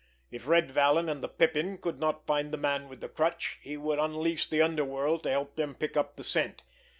If 0.31 0.47
Red 0.47 0.71
Vallon 0.71 1.07
and 1.09 1.23
the 1.23 1.27
Pippin 1.29 1.77
could 1.77 1.99
not 1.99 2.25
find 2.25 2.51
the 2.51 2.57
Man 2.57 2.89
with 2.89 3.01
the 3.01 3.07
Crutch, 3.07 3.59
he 3.61 3.77
would 3.77 3.99
unleash 3.99 4.49
the 4.49 4.59
underworld 4.63 5.21
to 5.25 5.29
help 5.29 5.57
them 5.57 5.75
pick 5.75 5.95
up 5.95 6.15
the 6.15 6.23
scent. 6.23 6.63